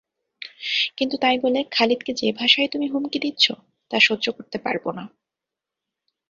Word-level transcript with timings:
কিন্তু 0.97 1.15
তাই 1.17 1.37
বলে 1.39 1.59
খালিদকে 1.71 2.11
যে 2.13 2.27
ভাষায় 2.31 2.67
তুমি 2.67 2.87
হুমকি 2.87 3.19
দিচ্ছ 3.19 3.45
তা 3.91 3.97
সহ্য 3.99 4.25
করতে 4.31 4.57
পারবোনা। 4.57 5.03